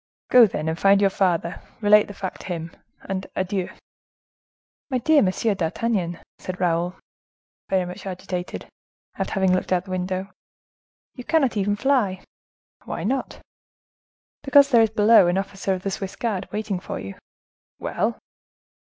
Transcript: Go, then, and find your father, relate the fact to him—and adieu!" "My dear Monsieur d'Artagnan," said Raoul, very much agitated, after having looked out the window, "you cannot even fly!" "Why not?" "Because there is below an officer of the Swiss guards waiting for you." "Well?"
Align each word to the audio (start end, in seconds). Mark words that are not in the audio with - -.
Go, 0.31 0.47
then, 0.47 0.67
and 0.67 0.79
find 0.79 0.99
your 0.99 1.11
father, 1.11 1.61
relate 1.79 2.07
the 2.07 2.15
fact 2.15 2.41
to 2.41 2.47
him—and 2.47 3.27
adieu!" 3.35 3.69
"My 4.89 4.97
dear 4.97 5.21
Monsieur 5.21 5.53
d'Artagnan," 5.53 6.17
said 6.39 6.59
Raoul, 6.59 6.95
very 7.69 7.85
much 7.85 8.07
agitated, 8.07 8.65
after 9.19 9.33
having 9.35 9.53
looked 9.53 9.71
out 9.71 9.85
the 9.85 9.91
window, 9.91 10.31
"you 11.13 11.23
cannot 11.23 11.55
even 11.55 11.75
fly!" 11.75 12.23
"Why 12.85 13.03
not?" 13.03 13.41
"Because 14.41 14.71
there 14.71 14.81
is 14.81 14.89
below 14.89 15.27
an 15.27 15.37
officer 15.37 15.71
of 15.75 15.83
the 15.83 15.91
Swiss 15.91 16.15
guards 16.15 16.51
waiting 16.51 16.79
for 16.79 16.99
you." 16.99 17.13
"Well?" 17.77 18.17